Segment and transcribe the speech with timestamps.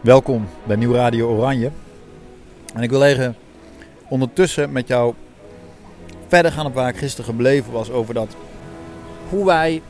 [0.00, 1.70] Welkom bij Nieuw Radio Oranje.
[2.74, 3.36] En ik wil even
[4.08, 5.14] ondertussen met jou
[6.26, 8.36] verder gaan op waar ik gisteren gebleven was over dat
[9.28, 9.82] hoe wij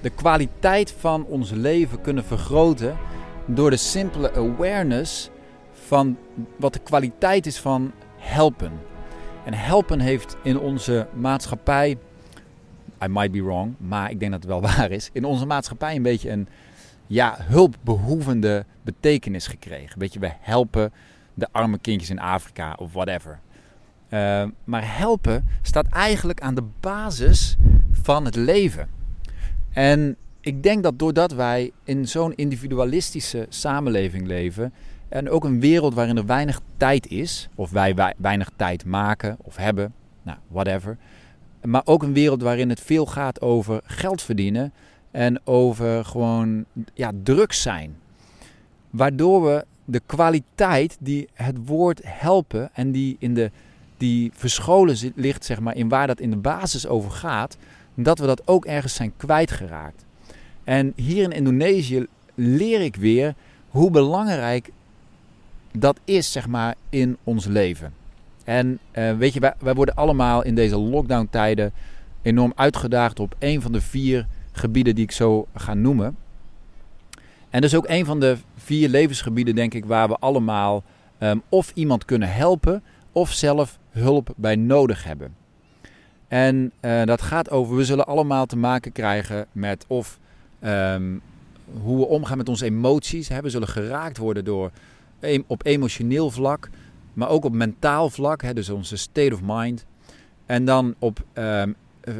[0.00, 2.96] de kwaliteit van ons leven kunnen vergroten
[3.46, 5.30] door de simpele awareness
[5.86, 6.16] van
[6.56, 8.72] wat de kwaliteit is van helpen.
[9.44, 11.98] En helpen heeft in onze maatschappij,
[13.04, 15.96] I might be wrong, maar ik denk dat het wel waar is, in onze maatschappij
[15.96, 16.48] een beetje een
[17.06, 19.98] ja, hulpbehoevende betekenis gekregen.
[19.98, 20.92] Weet je, we helpen
[21.34, 23.38] de arme kindjes in Afrika of whatever.
[24.10, 27.56] Uh, maar helpen staat eigenlijk aan de basis
[27.92, 28.88] van het leven.
[29.72, 34.72] En ik denk dat doordat wij in zo'n individualistische samenleving leven
[35.08, 39.56] en ook een wereld waarin er weinig tijd is, of wij weinig tijd maken of
[39.56, 40.96] hebben, nou, whatever.
[41.62, 44.72] Maar ook een wereld waarin het veel gaat over geld verdienen
[45.16, 47.96] en over gewoon ja, druk zijn.
[48.90, 53.50] Waardoor we de kwaliteit die het woord helpen en die, in de,
[53.96, 57.56] die verscholen ligt zeg maar, in waar dat in de basis over gaat,
[57.94, 60.04] dat we dat ook ergens zijn kwijtgeraakt.
[60.64, 63.34] En hier in Indonesië leer ik weer
[63.68, 64.70] hoe belangrijk
[65.72, 67.92] dat is zeg maar, in ons leven.
[68.44, 71.72] En uh, weet je, wij, worden allemaal in deze lockdown tijden
[72.22, 74.26] enorm uitgedaagd op een van de vier
[74.56, 76.16] gebieden die ik zo ga noemen.
[77.50, 80.84] En dat is ook een van de vier levensgebieden, denk ik, waar we allemaal
[81.18, 82.82] um, of iemand kunnen helpen
[83.12, 85.34] of zelf hulp bij nodig hebben.
[86.28, 90.18] En uh, dat gaat over, we zullen allemaal te maken krijgen met of
[90.64, 91.20] um,
[91.82, 93.28] hoe we omgaan met onze emoties.
[93.28, 93.40] Hè.
[93.40, 94.70] We zullen geraakt worden door,
[95.46, 96.68] op emotioneel vlak,
[97.12, 99.86] maar ook op mentaal vlak, hè, dus onze state of mind.
[100.46, 101.62] En dan op um, eh,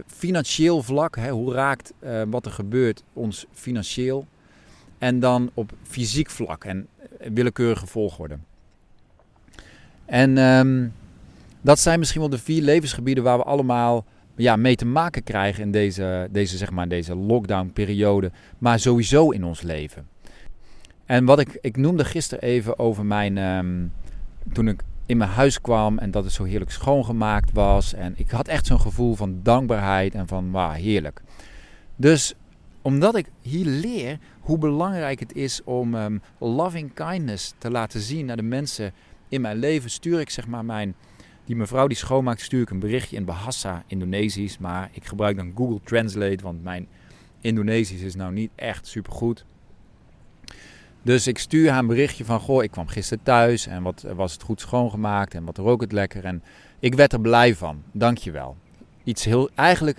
[0.06, 4.26] financieel vlak, hè, hoe raakt uh, wat er gebeurt ons financieel?
[4.98, 6.86] En dan op fysiek vlak en
[7.18, 8.38] eh, willekeurige volgorde.
[10.04, 10.92] En um,
[11.60, 14.04] dat zijn misschien wel de vier levensgebieden waar we allemaal
[14.36, 19.44] ja, mee te maken krijgen in deze, deze, zeg maar, deze lockdown-periode, maar sowieso in
[19.44, 20.08] ons leven.
[21.04, 23.38] En wat ik, ik noemde gisteren even over mijn.
[23.38, 23.92] Um,
[24.52, 27.94] toen ik in mijn huis kwam en dat het zo heerlijk schoongemaakt was.
[27.94, 31.22] En ik had echt zo'n gevoel van dankbaarheid en van wauw, heerlijk.
[31.96, 32.34] Dus
[32.82, 38.26] omdat ik hier leer hoe belangrijk het is om um, loving kindness te laten zien
[38.26, 38.92] naar de mensen
[39.28, 40.94] in mijn leven, stuur ik zeg maar mijn,
[41.44, 44.58] die mevrouw die schoonmaakt, stuur ik een berichtje in Bahasa, Indonesisch.
[44.58, 46.88] Maar ik gebruik dan Google Translate, want mijn
[47.40, 49.44] Indonesisch is nou niet echt super goed.
[51.06, 54.32] Dus ik stuur haar een berichtje van, goh, ik kwam gisteren thuis en wat was
[54.32, 56.24] het goed schoongemaakt en wat rook het lekker.
[56.24, 56.42] En
[56.78, 58.56] ik werd er blij van, dankjewel.
[59.04, 59.98] Iets heel, eigenlijk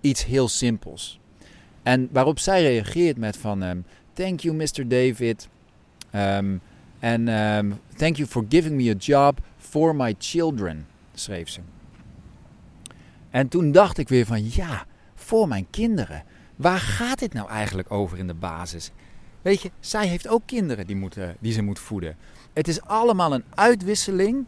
[0.00, 1.20] iets heel simpels.
[1.82, 4.88] En waarop zij reageert met van, um, thank you Mr.
[4.88, 5.48] David.
[6.14, 6.60] Um,
[6.98, 11.60] en um, thank you for giving me a job for my children, schreef ze.
[13.30, 16.24] En toen dacht ik weer van, ja, voor mijn kinderen.
[16.56, 18.92] Waar gaat dit nou eigenlijk over in de basis?
[19.46, 22.16] Weet je, zij heeft ook kinderen die, moeten, die ze moet voeden.
[22.52, 24.44] Het is allemaal een uitwisseling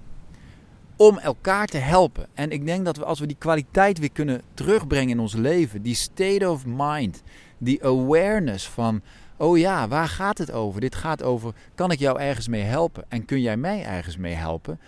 [0.96, 2.26] om elkaar te helpen.
[2.34, 5.82] En ik denk dat we als we die kwaliteit weer kunnen terugbrengen in ons leven,
[5.82, 7.22] die state of mind,
[7.58, 9.00] die awareness van,
[9.36, 10.80] oh ja, waar gaat het over?
[10.80, 13.04] Dit gaat over, kan ik jou ergens mee helpen?
[13.08, 14.80] En kun jij mij ergens mee helpen?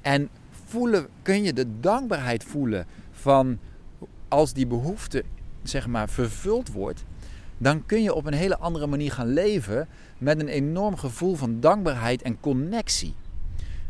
[0.00, 0.28] En
[0.64, 3.58] voelen, kun je de dankbaarheid voelen van
[4.28, 5.24] als die behoefte,
[5.62, 7.04] zeg maar, vervuld wordt,
[7.62, 9.88] dan kun je op een hele andere manier gaan leven
[10.18, 13.14] met een enorm gevoel van dankbaarheid en connectie.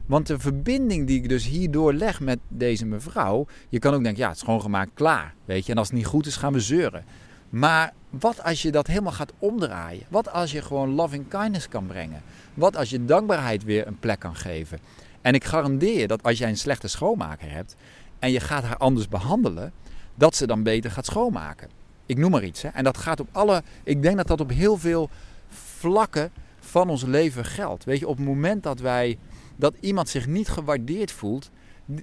[0.07, 4.23] Want de verbinding die ik dus hierdoor leg met deze mevrouw, je kan ook denken,
[4.23, 5.73] ja, het is gewoon gemaakt, klaar, weet je.
[5.73, 7.05] En als het niet goed is, gaan we zeuren.
[7.51, 10.07] Maar wat als je dat helemaal gaat omdraaien?
[10.09, 12.23] Wat als je gewoon loving kindness kan brengen?
[12.55, 14.79] Wat als je dankbaarheid weer een plek kan geven?
[15.21, 17.77] En ik garandeer dat als jij een slechte schoonmaker hebt
[18.19, 19.73] en je gaat haar anders behandelen,
[20.15, 21.80] dat ze dan beter gaat schoonmaken.
[22.11, 22.63] Ik noem maar iets.
[22.63, 22.69] Hè.
[22.69, 23.63] En dat gaat op alle.
[23.83, 25.11] Ik denk dat dat op heel veel
[25.49, 27.85] vlakken van ons leven geldt.
[27.85, 29.19] Weet je, op het moment dat wij.
[29.57, 31.51] dat iemand zich niet gewaardeerd voelt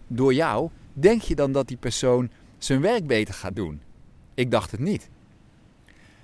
[0.08, 3.82] door jou, denk je dan dat die persoon zijn werk beter gaat doen?
[4.34, 5.10] Ik dacht het niet.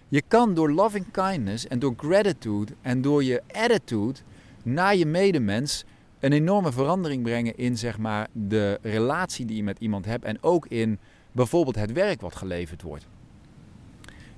[0.07, 4.19] Je kan door loving kindness en door gratitude en door je attitude
[4.63, 5.83] naar je medemens
[6.19, 10.43] een enorme verandering brengen in zeg maar de relatie die je met iemand hebt en
[10.43, 10.99] ook in
[11.31, 13.07] bijvoorbeeld het werk wat geleverd wordt.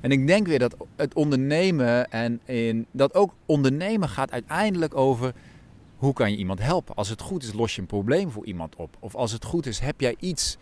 [0.06, 5.34] En ik denk weer dat het ondernemen en in, dat ook ondernemen gaat uiteindelijk over
[5.98, 6.96] hoe kan je iemand helpen.
[6.96, 8.98] Als het goed is, los je een probleem voor iemand op.
[9.00, 10.58] Of als het goed is, heb jij iets,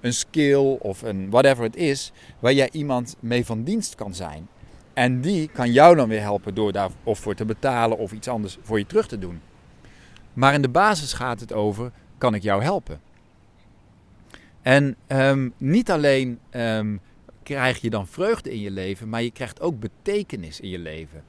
[0.00, 4.48] een skill of een whatever het is, waar jij iemand mee van dienst kan zijn.
[4.92, 8.28] En die kan jou dan weer helpen door daar of voor te betalen of iets
[8.28, 9.40] anders voor je terug te doen.
[10.32, 13.00] Maar in de basis gaat het over: kan ik jou helpen?
[14.62, 17.00] En um, niet alleen um,
[17.44, 21.22] krijg je dan vreugde in je leven, maar je krijgt ook betekenis in je leven.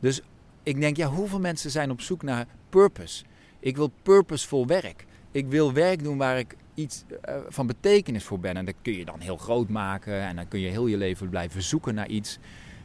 [0.00, 0.20] Dus
[0.62, 3.24] ik denk, ja, hoeveel mensen zijn op zoek naar purpose?
[3.60, 5.04] Ik wil purposevol werk.
[5.30, 8.56] Ik wil werk doen waar ik iets uh, van betekenis voor ben.
[8.56, 11.28] En dat kun je dan heel groot maken en dan kun je heel je leven
[11.28, 12.38] blijven zoeken naar iets.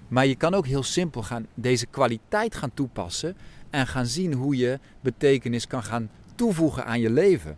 [0.07, 3.36] Maar je kan ook heel simpel gaan deze kwaliteit gaan toepassen
[3.69, 7.57] en gaan zien hoe je betekenis kan gaan toevoegen aan je leven.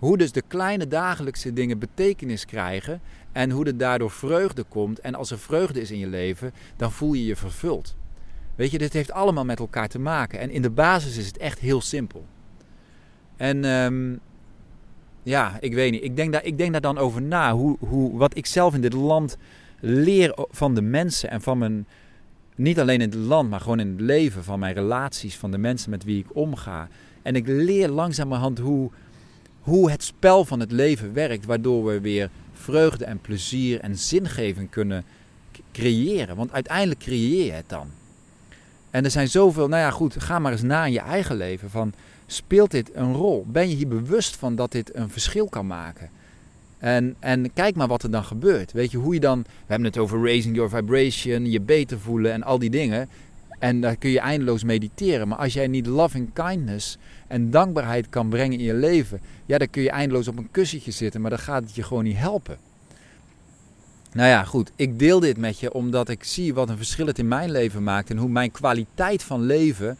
[0.00, 3.00] Hoe dus de kleine dagelijkse dingen betekenis krijgen
[3.32, 5.00] en hoe er daardoor vreugde komt.
[5.00, 7.96] En als er vreugde is in je leven, dan voel je je vervuld.
[8.54, 10.38] Weet je, dit heeft allemaal met elkaar te maken.
[10.38, 12.26] En in de basis is het echt heel simpel.
[13.36, 14.20] En um,
[15.22, 16.02] ja, ik weet niet.
[16.02, 17.52] Ik denk daar, ik denk daar dan over na.
[17.52, 19.36] Hoe, hoe, wat ik zelf in dit land
[19.80, 21.86] leer van de mensen en van mijn.
[22.54, 24.44] Niet alleen in het land, maar gewoon in het leven.
[24.44, 26.88] Van mijn relaties, van de mensen met wie ik omga.
[27.22, 28.90] En ik leer langzamerhand hoe,
[29.60, 31.44] hoe het spel van het leven werkt.
[31.44, 35.04] Waardoor we weer vreugde en plezier en zingeving kunnen
[35.72, 36.36] creëren.
[36.36, 37.88] Want uiteindelijk creëer je het dan.
[38.90, 41.70] En er zijn zoveel, nou ja goed, ga maar eens na in je eigen leven.
[41.70, 41.92] Van,
[42.26, 43.46] speelt dit een rol?
[43.48, 46.10] Ben je hier bewust van dat dit een verschil kan maken?
[46.78, 48.72] En, en kijk maar wat er dan gebeurt.
[48.72, 52.32] Weet je hoe je dan, we hebben het over raising your vibration, je beter voelen
[52.32, 53.08] en al die dingen.
[53.60, 55.28] En daar kun je eindeloos mediteren.
[55.28, 59.70] Maar als jij niet loving kindness en dankbaarheid kan brengen in je leven, ja, dan
[59.70, 62.58] kun je eindeloos op een kussentje zitten, maar dan gaat het je gewoon niet helpen.
[64.12, 64.70] Nou ja, goed.
[64.76, 67.82] Ik deel dit met je omdat ik zie wat een verschil het in mijn leven
[67.82, 69.96] maakt en hoe mijn kwaliteit van leven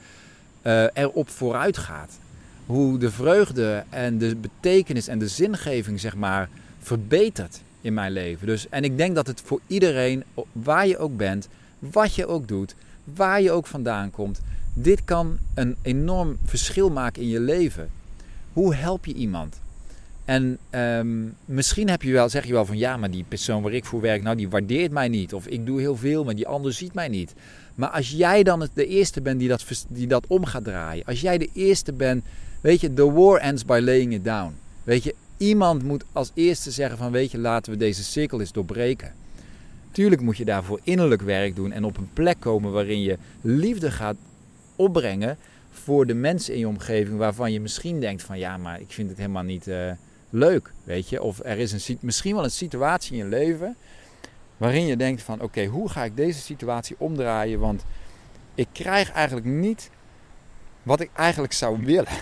[0.62, 2.18] uh, erop vooruit gaat.
[2.66, 6.48] Hoe de vreugde en de betekenis en de zingeving, zeg maar,
[6.78, 8.46] verbetert in mijn leven.
[8.46, 11.48] Dus, en ik denk dat het voor iedereen, waar je ook bent,
[11.78, 12.74] wat je ook doet,
[13.14, 14.40] waar je ook vandaan komt,
[14.74, 17.90] dit kan een enorm verschil maken in je leven.
[18.52, 19.60] Hoe help je iemand?
[20.24, 23.72] En um, misschien heb je wel, zeg je wel van ja, maar die persoon waar
[23.72, 25.34] ik voor werk, nou die waardeert mij niet.
[25.34, 27.34] Of ik doe heel veel, maar die ander ziet mij niet.
[27.74, 31.04] Maar als jij dan de eerste bent die dat, die dat om gaat draaien.
[31.04, 32.24] Als jij de eerste bent,
[32.60, 34.54] weet je, the war ends by laying it down.
[34.82, 38.52] Weet je, iemand moet als eerste zeggen van weet je, laten we deze cirkel eens
[38.52, 39.12] doorbreken.
[39.90, 43.90] Tuurlijk moet je daarvoor innerlijk werk doen en op een plek komen waarin je liefde
[43.90, 44.16] gaat
[44.76, 45.38] opbrengen
[45.70, 49.08] voor de mensen in je omgeving waarvan je misschien denkt van ja, maar ik vind
[49.08, 49.92] het helemaal niet uh,
[50.31, 51.22] leuk, weet je.
[51.22, 53.76] Of er is een, misschien wel een situatie in je leven
[54.56, 57.58] waarin je denkt van oké, hoe ga ik deze situatie omdraaien?
[57.58, 57.84] Want
[58.54, 59.90] ik krijg eigenlijk niet
[60.82, 62.12] wat ik eigenlijk zou willen.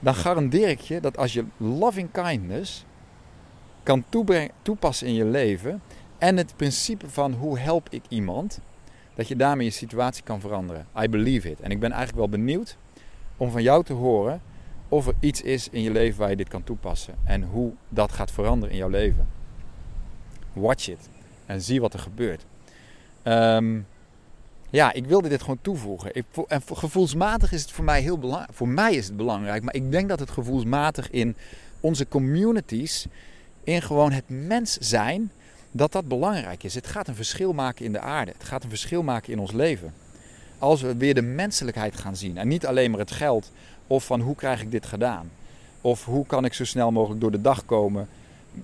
[0.00, 2.84] Dan garandeer ik je dat als je loving kindness
[3.82, 4.04] kan
[4.62, 5.82] toepassen in je leven
[6.18, 8.60] en het principe van hoe help ik iemand,
[9.14, 10.86] dat je daarmee je situatie kan veranderen.
[11.02, 11.60] I believe it.
[11.60, 12.76] En ik ben eigenlijk wel benieuwd
[13.36, 14.40] om van jou te horen
[14.88, 18.12] of er iets is in je leven waar je dit kan toepassen en hoe dat
[18.12, 19.28] gaat veranderen in jouw leven.
[20.52, 21.08] Watch it
[21.46, 22.44] en zie wat er gebeurt.
[23.24, 23.86] Um,
[24.70, 26.10] ja, ik wilde dit gewoon toevoegen.
[26.14, 28.52] Ik, en gevoelsmatig is het voor mij heel belangrijk.
[28.54, 31.36] Voor mij is het belangrijk, maar ik denk dat het gevoelsmatig in
[31.80, 33.06] onze communities,
[33.64, 35.30] in gewoon het mens zijn,
[35.76, 36.74] dat dat belangrijk is.
[36.74, 38.32] Het gaat een verschil maken in de aarde.
[38.38, 39.94] Het gaat een verschil maken in ons leven.
[40.58, 43.52] Als we weer de menselijkheid gaan zien en niet alleen maar het geld
[43.86, 45.30] of van hoe krijg ik dit gedaan.
[45.80, 48.08] Of hoe kan ik zo snel mogelijk door de dag komen.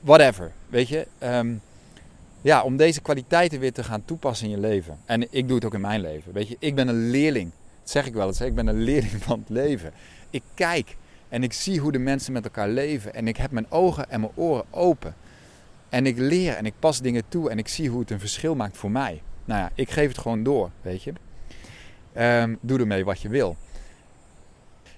[0.00, 0.52] Whatever.
[0.68, 1.06] Weet je.
[1.22, 1.60] Um,
[2.40, 4.98] ja, om deze kwaliteiten weer te gaan toepassen in je leven.
[5.04, 6.32] En ik doe het ook in mijn leven.
[6.32, 7.50] Weet je, ik ben een leerling.
[7.80, 8.40] Dat zeg ik wel eens.
[8.40, 9.92] Ik ben een leerling van het leven.
[10.30, 10.96] Ik kijk
[11.28, 13.14] en ik zie hoe de mensen met elkaar leven.
[13.14, 15.14] En ik heb mijn ogen en mijn oren open.
[15.92, 18.54] En ik leer en ik pas dingen toe en ik zie hoe het een verschil
[18.54, 19.22] maakt voor mij.
[19.44, 21.12] Nou ja, ik geef het gewoon door, weet je.
[22.18, 23.56] Um, doe ermee wat je wil.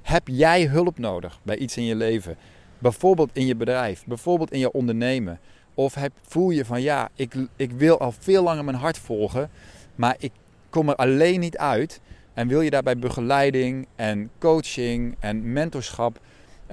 [0.02, 2.36] Heb jij hulp nodig bij iets in je leven?
[2.78, 5.40] Bijvoorbeeld in je bedrijf, bijvoorbeeld in je ondernemen.
[5.74, 9.50] Of heb, voel je van ja, ik, ik wil al veel langer mijn hart volgen,
[9.94, 10.32] maar ik
[10.70, 12.00] kom er alleen niet uit.
[12.34, 16.20] En wil je daarbij begeleiding en coaching en mentorschap?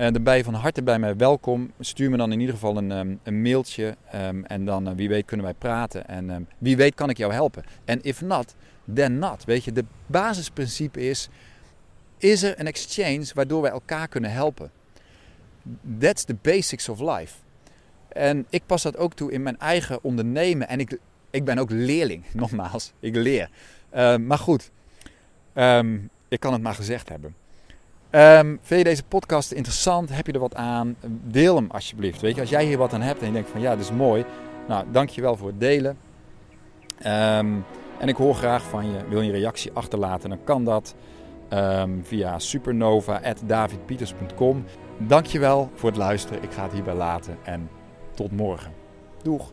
[0.09, 1.71] Dan ben je van harte bij mij welkom.
[1.79, 3.95] Stuur me dan in ieder geval een, um, een mailtje.
[4.15, 6.07] Um, en dan uh, wie weet kunnen wij praten.
[6.07, 7.63] En um, wie weet kan ik jou helpen.
[7.85, 8.55] En if not,
[8.93, 9.43] then not.
[9.43, 11.29] Weet je, de basisprincipe is
[12.17, 14.71] is er een exchange waardoor wij elkaar kunnen helpen.
[15.99, 17.35] That's the basics of life.
[18.07, 20.67] En ik pas dat ook toe in mijn eigen ondernemen.
[20.67, 20.97] En ik,
[21.29, 22.91] ik ben ook leerling, nogmaals.
[22.99, 23.49] Ik leer.
[24.19, 24.71] Maar goed,
[26.27, 27.35] ik kan het maar gezegd hebben.
[28.11, 30.15] Ehm, vind je deze podcast interessant?
[30.15, 30.95] Heb je er wat aan?
[31.23, 32.21] Deel hem alsjeblieft.
[32.21, 33.91] Weet je, als jij hier wat aan hebt en je denkt van ja, dit is
[33.91, 34.25] mooi.
[34.67, 35.97] Nou, dankjewel voor het delen.
[36.99, 37.53] Ehm,
[37.99, 38.97] en ik hoor graag van je.
[39.09, 40.29] Wil je een reactie achterlaten?
[40.29, 40.95] Dan kan dat
[41.53, 44.65] um, via supernova.davidpieters.com.
[44.97, 46.43] Dankjewel voor het luisteren.
[46.43, 47.69] Ik ga het hierbij laten en
[48.13, 48.71] tot morgen.
[49.23, 49.51] Doeg!